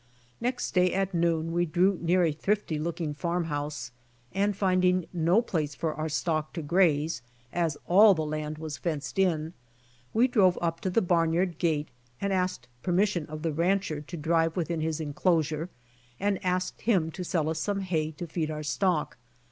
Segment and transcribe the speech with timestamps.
[0.41, 3.91] Next day at noon we drew near a thrifty looking farm house,
[4.33, 7.21] and finding no place for our stock to graze,
[7.53, 9.53] as all the land was fenced in,
[10.11, 14.81] we drove upito the barnyard gate and sought permission of the rancher to drive within
[14.81, 15.69] his enclosure,
[16.19, 16.81] and asked.
[16.81, 19.19] him to sell us some hay to feed our stock.